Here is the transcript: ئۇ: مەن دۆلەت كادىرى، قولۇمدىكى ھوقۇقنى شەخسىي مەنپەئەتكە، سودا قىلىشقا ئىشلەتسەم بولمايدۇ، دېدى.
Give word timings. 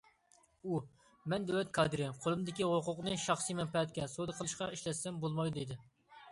ئۇ: 0.69 0.79
مەن 1.33 1.45
دۆلەت 1.49 1.69
كادىرى، 1.79 2.07
قولۇمدىكى 2.25 2.67
ھوقۇقنى 2.71 3.19
شەخسىي 3.27 3.61
مەنپەئەتكە، 3.61 4.11
سودا 4.17 4.39
قىلىشقا 4.41 4.73
ئىشلەتسەم 4.75 5.25
بولمايدۇ، 5.25 5.59
دېدى. 5.63 5.83